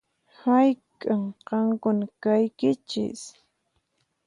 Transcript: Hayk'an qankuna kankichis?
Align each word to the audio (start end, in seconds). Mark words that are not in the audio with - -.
Hayk'an 0.41 1.23
qankuna 1.47 2.05
kankichis? 2.23 3.21